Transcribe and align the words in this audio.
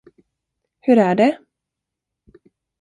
Hur 0.79 0.97
är 0.97 1.15
det? 1.15 1.39